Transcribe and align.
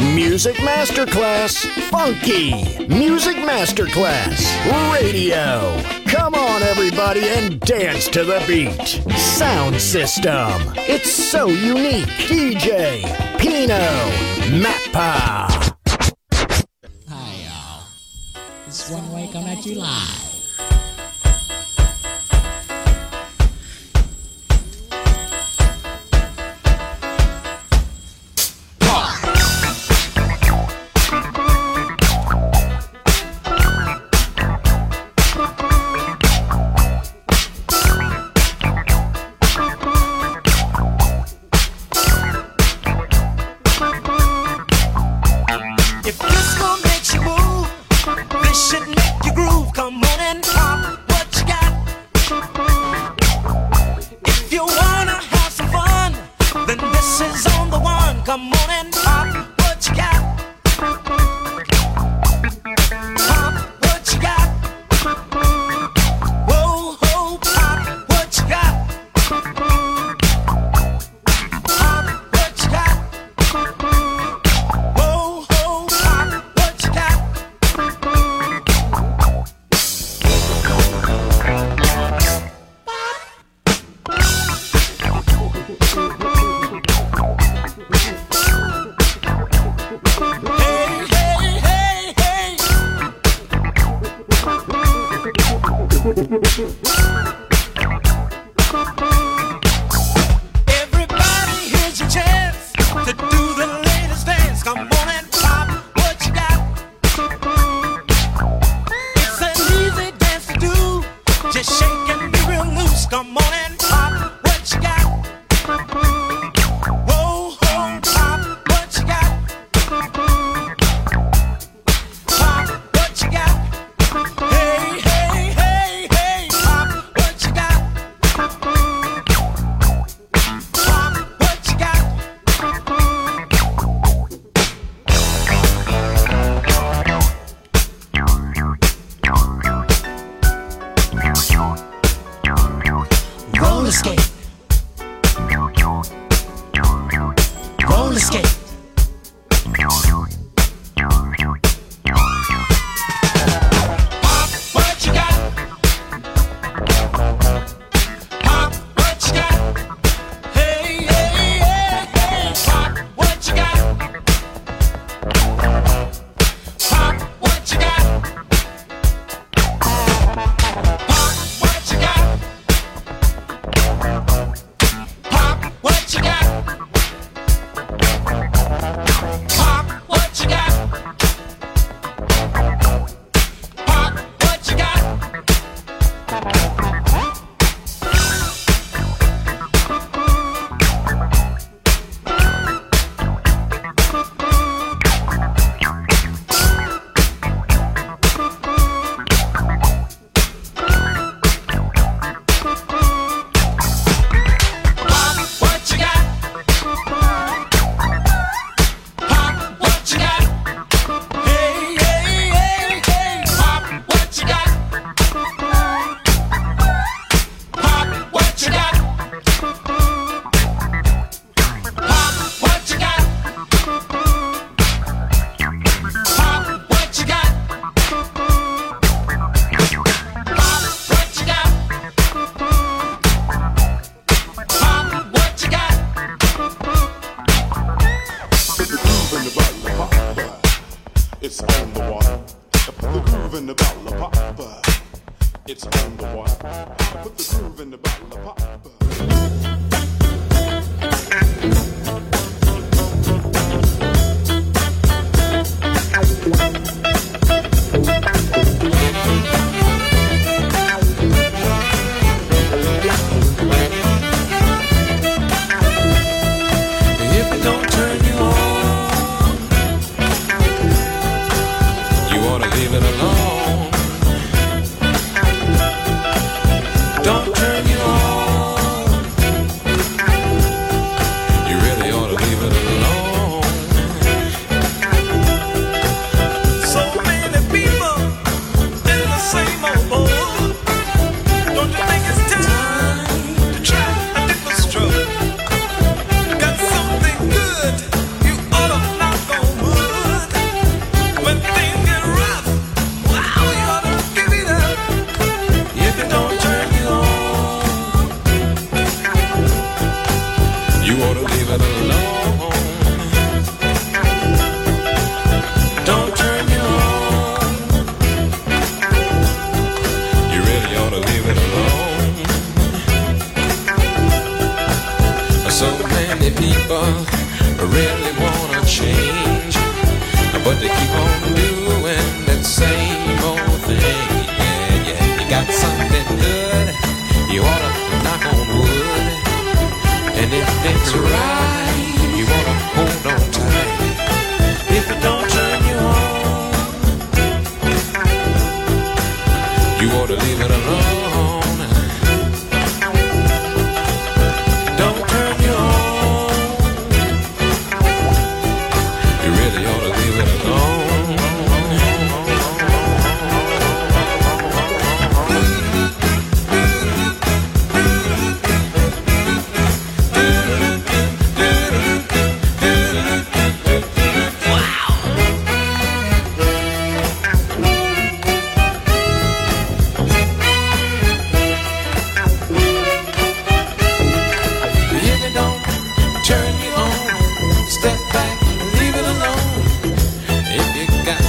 Music 0.00 0.54
Masterclass 0.58 1.66
Funky. 1.90 2.52
Music 2.86 3.36
Masterclass 3.38 4.46
Radio. 4.92 5.82
Come 6.06 6.36
on, 6.36 6.62
everybody, 6.62 7.26
and 7.28 7.58
dance 7.60 8.06
to 8.08 8.22
the 8.22 8.40
beat. 8.46 8.86
Sound 9.18 9.80
system. 9.80 10.52
It's 10.76 11.10
so 11.10 11.48
unique. 11.48 12.06
DJ 12.28 13.02
Pino 13.38 13.74
Mappa. 14.62 15.74
Hi, 17.08 17.34
y'all. 17.44 17.82
It's 18.68 18.88
One 18.90 19.12
Way 19.12 19.28
coming 19.32 19.48
at 19.48 19.66
you 19.66 19.74
live. 19.80 20.27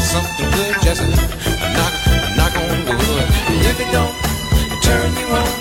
Something 0.10 0.50
good, 0.58 0.74
just 0.82 1.06
knock, 1.78 1.94
knock 2.34 2.56
on 2.58 2.82
wood. 2.98 3.28
If 3.62 3.78
it 3.78 3.90
don't 3.94 4.16
turn 4.82 5.10
you 5.22 5.28
on, 5.38 5.54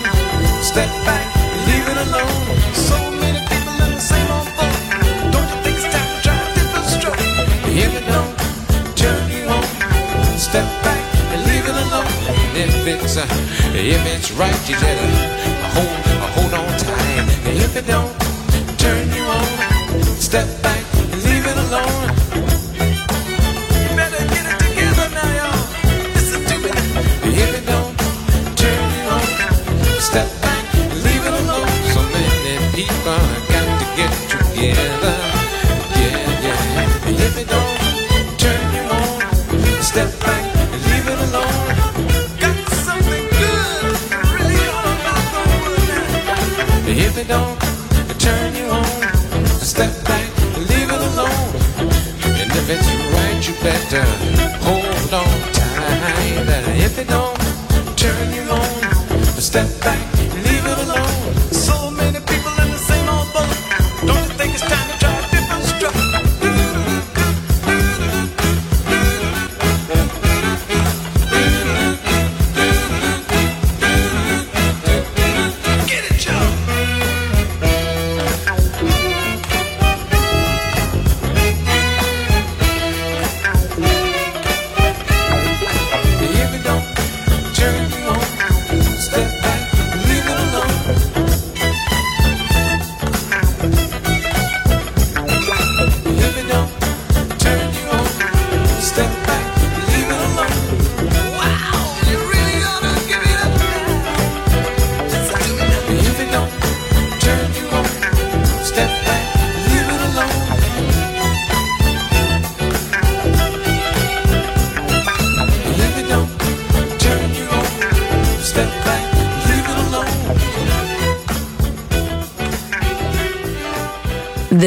step 0.65 0.89
back 1.05 1.25
and 1.37 1.61
leave 1.69 1.85
it 1.93 1.99
alone. 2.09 2.57
So 2.73 2.97
many 3.21 3.41
people 3.45 3.77
in 3.85 3.91
the 3.93 4.01
same 4.01 4.29
old 4.33 4.49
boat. 4.57 4.73
Don't 5.33 5.49
you 5.53 5.59
think 5.61 5.77
it's 5.77 5.89
time 5.93 6.09
to 6.09 6.21
try 6.25 6.39
a 6.41 6.55
different 6.57 6.87
stroke? 6.97 7.21
If 7.85 7.93
it 7.93 8.07
don't 8.09 8.33
turn 8.97 9.23
you 9.29 9.45
on, 9.53 9.65
step 10.41 10.69
back 10.81 11.05
and 11.29 11.41
leave 11.45 11.67
it 11.69 11.77
alone. 11.85 12.09
If 12.57 12.73
it's 12.89 13.17
uh, 13.19 13.29
if 13.77 14.03
it's 14.17 14.33
right, 14.33 14.61
you 14.65 14.77
better 14.81 15.09
hold 15.77 15.93
hold 16.37 16.53
on 16.57 16.69
tight. 16.81 17.29
If 17.45 17.77
it 17.77 17.87
don't 17.87 18.17
turn 18.81 19.13
you 19.13 19.25
on, 19.29 20.03
step 20.17 20.49
back 20.63 20.78
together. 34.59 35.17
Yeah, 35.95 36.47
yeah. 36.47 37.27
If 37.27 37.39
it 37.39 37.49
don't 37.49 37.79
turn 38.43 38.67
you 38.75 38.85
on, 38.91 39.83
step 39.83 40.11
back 40.21 40.45
and 40.73 40.83
leave 40.91 41.07
it 41.07 41.19
alone. 41.29 41.67
Got 42.43 42.59
something 42.87 43.27
good, 43.39 43.95
really 44.35 44.63
ought 44.75 44.83
to 44.83 44.95
knock 45.07 45.31
on 45.39 45.49
wood 45.63 45.83
now. 45.89 47.07
If 47.07 47.19
it 47.19 47.29
don't 47.29 47.59
turn 48.19 48.55
you 48.57 48.67
on, 48.67 49.47
step 49.63 49.93
back 50.05 50.29
and 50.57 50.65
leave 50.71 50.91
it 50.91 51.03
alone. 51.11 51.55
And 52.41 52.51
if 52.51 52.67
it's 52.69 52.89
right, 53.15 53.39
you 53.47 53.55
better 53.63 54.28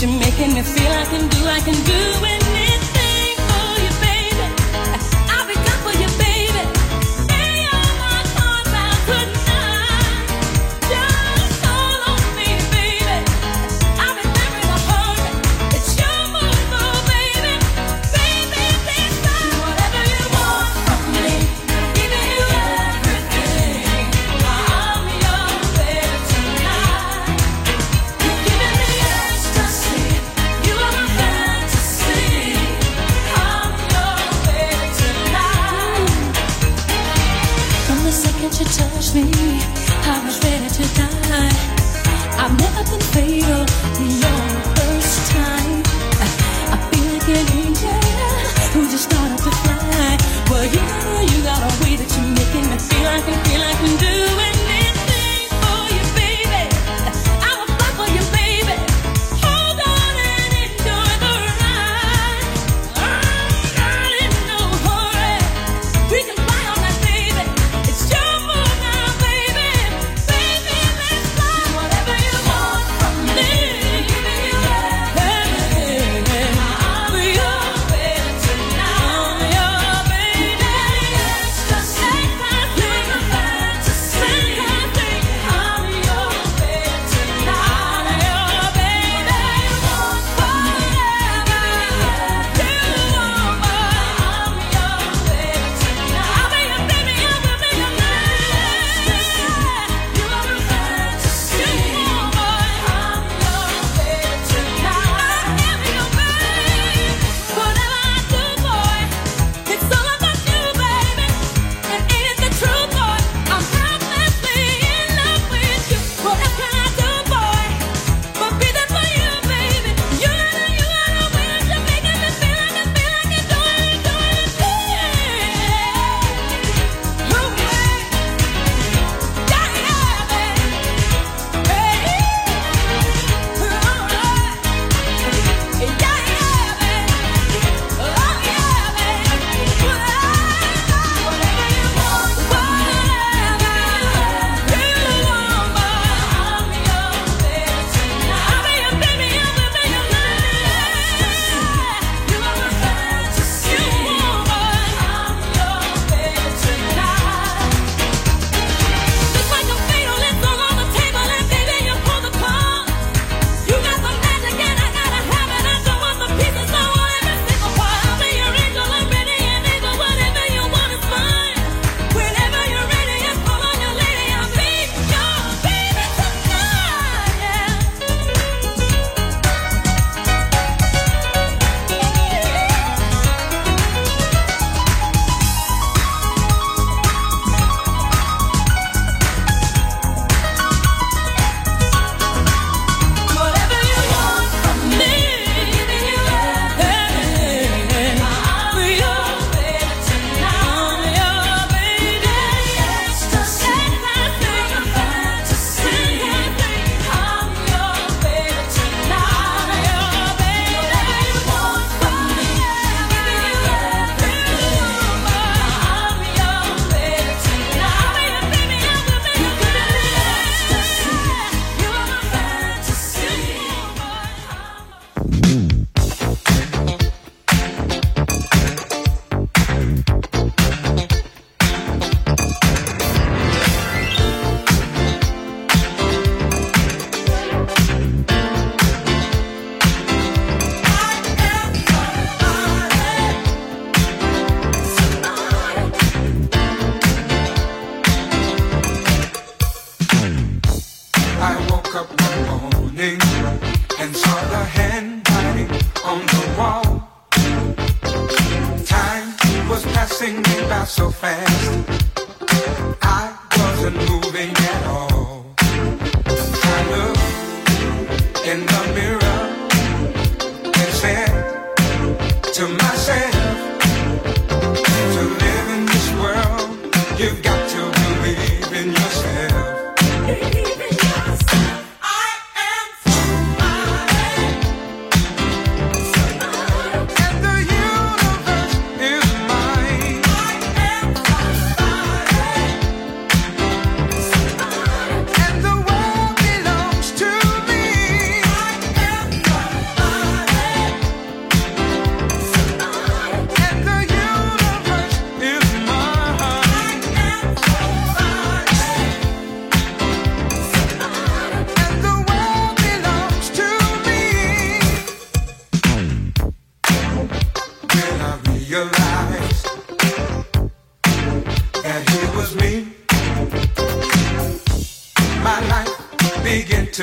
You're 0.00 0.12
making 0.12 0.54
me 0.54 0.62
feel 0.62 0.92
I 0.92 1.04
can 1.06 1.28
do, 1.28 1.44
I 1.44 1.58
can 1.58 1.74
do. 1.84 2.17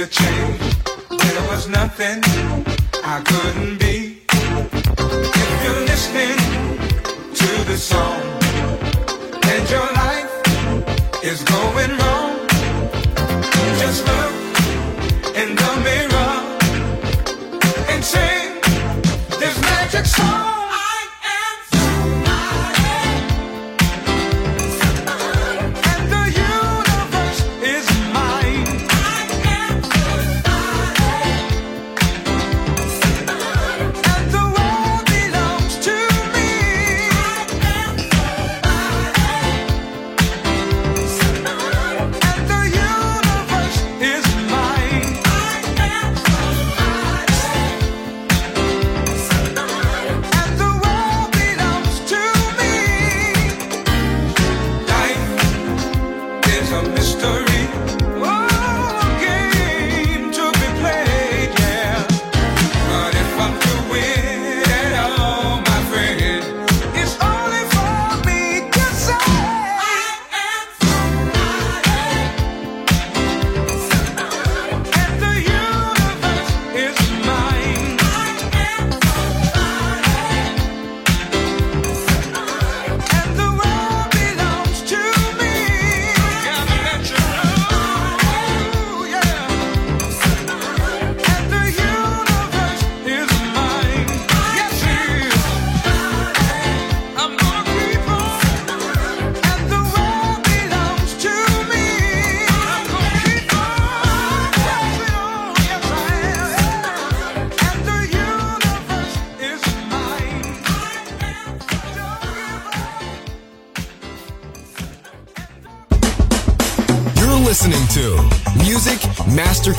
Began 0.08 0.35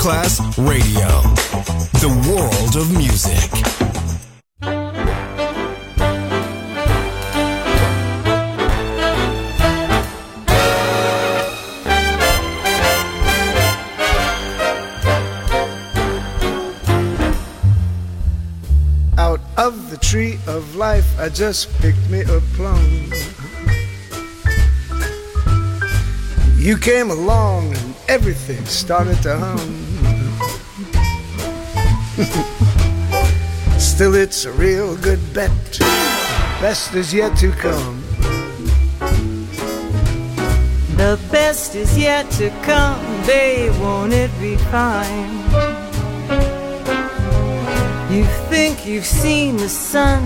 Masterclass 0.07 0.39
Radio, 0.69 1.09
the 1.99 2.09
world 2.31 2.77
of 2.77 2.97
music. 2.97 3.51
Out 19.19 19.41
of 19.57 19.91
the 19.91 19.97
tree 19.97 20.39
of 20.47 20.77
life, 20.77 21.19
I 21.19 21.29
just 21.31 21.69
picked 21.81 22.09
me 22.09 22.21
a 22.21 22.41
plum. 22.55 23.11
You 26.57 26.77
came 26.79 27.11
along 27.11 27.75
and 27.75 27.95
everything 28.09 28.65
started 28.67 29.21
to 29.23 29.37
hum. 29.37 29.86
Still, 33.79 34.15
it's 34.15 34.47
a 34.47 34.53
real 34.53 34.97
good 34.97 35.21
bet. 35.35 35.51
Best 36.63 36.95
is 36.95 37.13
yet 37.13 37.37
to 37.37 37.53
come. 37.53 38.03
The 40.97 41.21
best 41.31 41.75
is 41.75 41.99
yet 41.99 42.31
to 42.39 42.49
come, 42.63 43.05
babe, 43.27 43.79
won't 43.79 44.15
it 44.15 44.31
be 44.41 44.57
fine? 44.57 45.35
You 48.11 48.25
think 48.49 48.87
you've 48.87 49.05
seen 49.05 49.59
the 49.59 49.69
sun, 49.69 50.23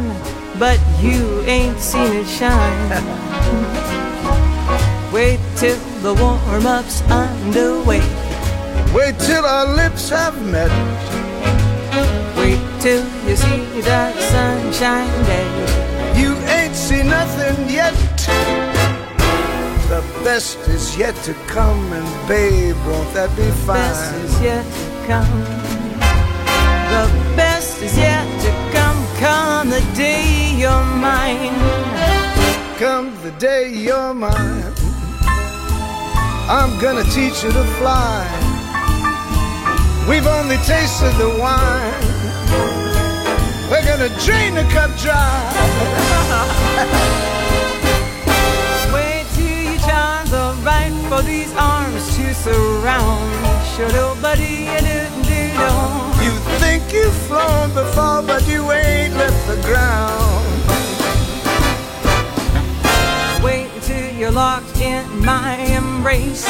but 0.61 0.79
you 1.00 1.40
ain't 1.40 1.81
seen 1.81 2.12
it 2.12 2.29
shine. 2.29 2.90
Wait 5.12 5.40
till 5.57 5.76
the 6.03 6.14
warm 6.14 6.66
up's 6.66 7.03
underway. 7.11 8.03
Wait 8.94 9.18
till 9.18 9.44
our 9.44 9.66
lips 9.74 10.09
have 10.11 10.40
met. 10.46 10.70
Till 12.80 13.04
you 13.28 13.36
see 13.36 13.80
the 13.82 14.12
sunshine 14.32 15.24
day. 15.26 16.20
You 16.20 16.34
ain't 16.48 16.74
seen 16.74 17.08
nothing 17.08 17.68
yet. 17.68 17.92
The 19.90 20.02
best 20.24 20.56
is 20.66 20.96
yet 20.96 21.14
to 21.24 21.34
come, 21.46 21.92
and 21.92 22.08
babe, 22.26 22.76
won't 22.86 23.12
that 23.12 23.28
be 23.36 23.50
fine? 23.66 23.76
The 23.76 23.92
best 23.92 24.14
is 24.14 24.40
yet 24.40 24.64
to 24.64 25.06
come. 25.06 25.40
The 26.94 27.06
best 27.36 27.82
is 27.82 27.98
yet 27.98 28.26
to 28.44 28.50
come. 28.72 28.98
Come 29.18 29.68
the 29.68 29.84
day 29.94 30.54
you're 30.56 30.86
mine. 30.96 31.52
Come 32.78 33.14
the 33.22 33.32
day 33.32 33.68
you're 33.74 34.14
mine. 34.14 34.72
I'm 36.48 36.80
gonna 36.80 37.04
teach 37.12 37.44
you 37.44 37.52
to 37.52 37.64
fly. 37.76 38.24
We've 40.08 40.26
only 40.26 40.56
tasted 40.64 41.12
the 41.18 41.36
wine. 41.38 42.19
We're 43.70 43.86
gonna 43.86 44.10
drain 44.24 44.54
the 44.54 44.64
cup 44.74 44.90
dry. 44.98 45.40
Wait 48.94 49.26
till 49.34 49.62
your 49.70 49.78
charms 49.80 50.32
are 50.32 50.54
right 50.64 50.92
for 51.08 51.22
these 51.22 51.52
arms 51.54 52.16
to 52.16 52.34
surround. 52.34 53.30
Do 53.76 53.86
do 53.86 55.54
know. 55.54 56.12
You 56.22 56.32
think 56.60 56.92
you've 56.92 57.14
flown 57.28 57.72
before, 57.72 58.22
but 58.22 58.46
you 58.46 58.70
ain't 58.72 59.14
left 59.14 59.46
the 59.48 59.56
ground. 59.62 60.46
Wait 63.42 63.70
till 63.82 64.14
you're 64.16 64.30
locked 64.30 64.80
in 64.80 65.04
my 65.24 65.56
embrace. 65.56 66.46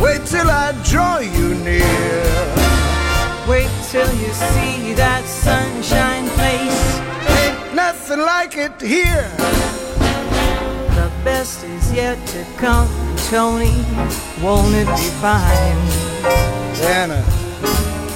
Wait 0.00 0.26
till 0.26 0.50
I 0.50 0.72
draw 0.84 1.18
you 1.20 1.54
near. 1.54 2.65
Wait 3.48 3.70
till 3.90 4.12
you 4.14 4.32
see 4.32 4.92
that 4.94 5.24
sunshine 5.24 6.28
place. 6.30 6.98
Ain't 7.38 7.74
nothing 7.76 8.18
like 8.18 8.56
it 8.56 8.80
here. 8.80 9.30
The 10.96 11.12
best 11.22 11.62
is 11.62 11.92
yet 11.92 12.18
to 12.26 12.44
come, 12.56 12.88
Tony. 13.30 13.84
Won't 14.42 14.74
it 14.74 14.88
be 14.98 15.10
fine? 15.22 15.78
Anna, 16.98 17.22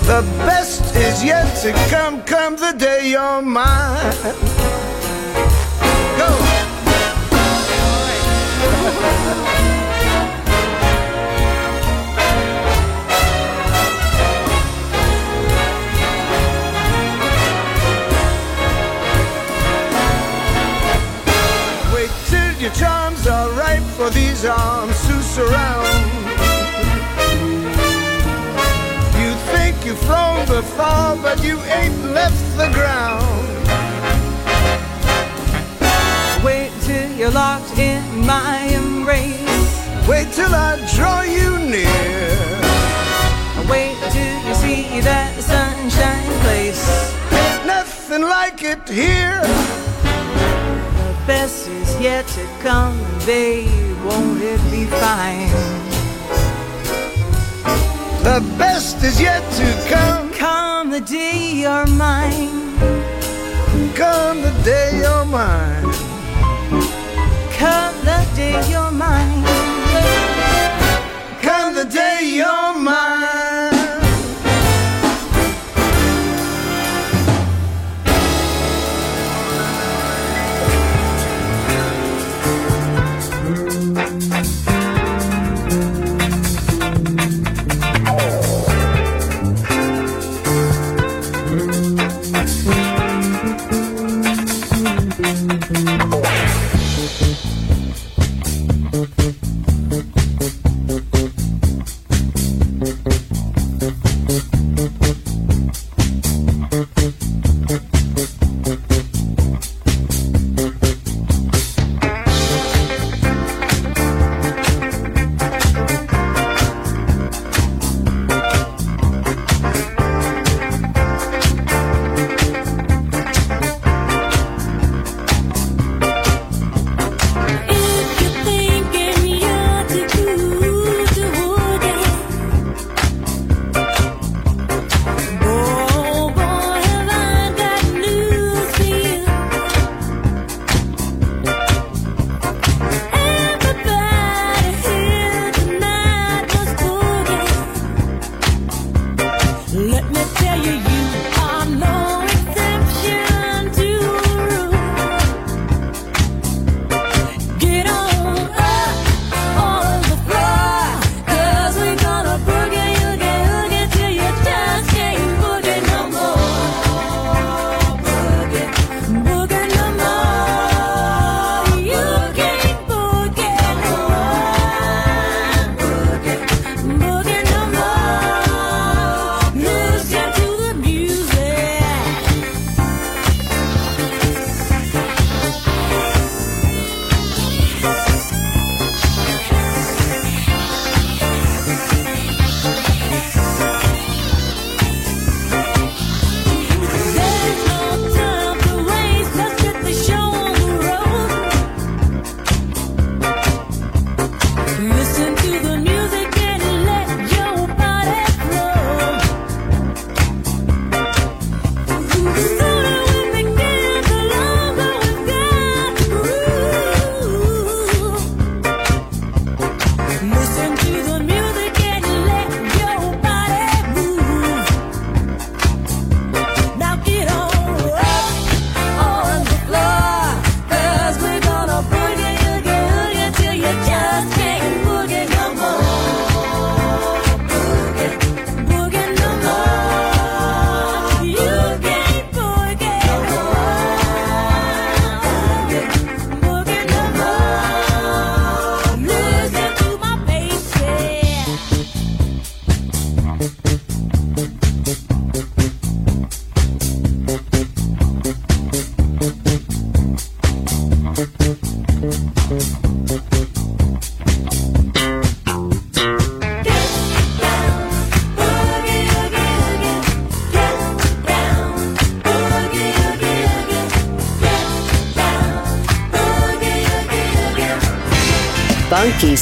the 0.03 0.23
best 0.45 0.97
is 0.97 1.23
yet 1.23 1.47
to 1.63 1.73
come. 1.89 2.23
Come 2.25 2.57
the 2.57 2.73
day 2.77 3.11
you're 3.11 3.41
mine. 3.41 4.13
Go. 6.19 6.29
your 22.71 22.79
charms 22.79 23.27
are 23.27 23.51
ripe 23.53 23.83
for 23.97 24.11
these 24.11 24.45
arms 24.45 24.97
to 25.07 25.23
surround. 25.23 25.87
You 29.21 29.35
think 29.53 29.85
you've 29.85 29.99
flown 29.99 30.47
before, 30.47 31.17
but 31.23 31.43
you 31.43 31.59
ain't 31.63 32.05
left 32.13 32.43
the 32.57 32.69
ground. 32.73 33.27
Wait 36.45 36.71
till 36.83 37.11
you're 37.13 37.31
locked 37.31 37.79
in 37.79 38.03
my 38.27 38.59
embrace. 38.81 40.09
Wait 40.09 40.33
till 40.33 40.55
I 40.55 40.77
draw 40.95 41.23
you 41.23 41.59
near. 41.59 42.31
Wait 43.69 43.97
till 44.13 44.39
you 44.47 44.55
see 44.55 45.01
that 45.01 45.33
sunshine 45.41 46.41
place. 46.43 47.15
Ain't 47.33 47.67
nothing 47.67 48.23
like 48.23 48.63
it 48.63 48.89
here. 48.89 49.90
The 51.41 51.47
best 51.47 51.69
is 51.69 52.01
yet 52.03 52.27
to 52.37 52.47
come, 52.61 52.99
babe. 53.25 53.97
Won't 54.05 54.43
it 54.43 54.61
be 54.71 54.85
fine? 54.85 55.49
The 58.23 58.45
best 58.59 59.03
is 59.03 59.19
yet 59.19 59.43
to 59.53 59.67
come. 59.89 60.31
Come 60.35 60.91
the 60.91 61.01
day 61.01 61.53
you're 61.63 61.87
mine. 61.87 62.77
Come 63.95 64.43
the 64.43 64.53
day 64.63 65.01
you're 65.01 65.25
mine. 65.25 65.83
Come 67.57 67.95
the 68.05 68.21
day 68.37 68.61
you're 68.69 68.91
mine. 68.91 69.43
Come 71.41 71.75
the 71.75 71.87
day 71.87 72.21
you're 72.35 72.70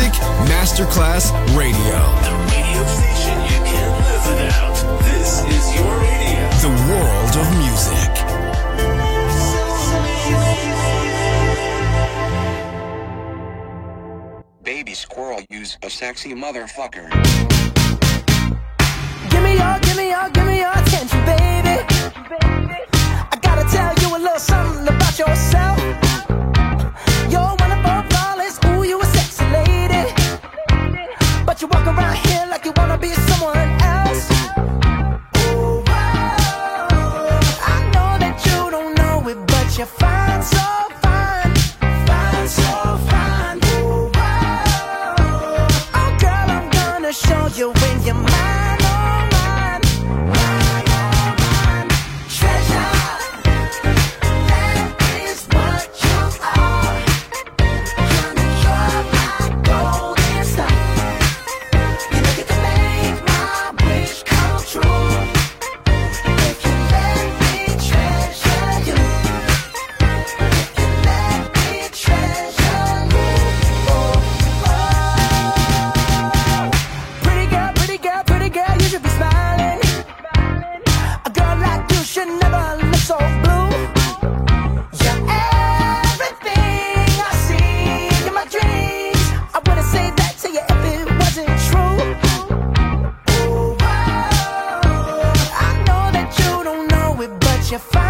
Music 0.00 0.22
Masterclass 0.48 1.30
Radio. 1.54 1.98
The 2.24 2.32
radio 2.48 2.82
station 2.86 3.36
you 3.44 3.60
can't 3.68 3.94
live 4.06 4.24
without. 4.28 4.76
This 5.04 5.44
is 5.44 5.74
your 5.74 5.92
radio. 6.00 6.40
The 6.64 6.72
world 6.88 7.36
of 7.36 7.46
music. 7.60 8.10
Baby 14.62 14.94
squirrel, 14.94 15.42
use 15.50 15.76
a 15.82 15.90
sexy 15.90 16.34
motherfucker. 16.34 17.10
Give 19.28 19.42
me 19.42 19.52
your, 19.58 19.78
give 19.80 19.96
me 19.98 20.08
your, 20.08 20.30
give 20.30 20.46
me 20.46 20.60
your 20.60 20.72
attention, 20.72 21.24
baby. 21.26 21.84
I 23.30 23.38
gotta 23.42 23.68
tell 23.68 23.94
you 24.00 24.16
a 24.16 24.18
little 24.18 24.38
something 24.38 24.88
about 24.88 25.18
yourself. 25.18 26.09
your 97.70 97.78
fire. 97.78 98.09